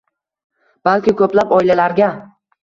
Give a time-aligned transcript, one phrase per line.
[0.89, 2.09] balki ko‘plab oilalarga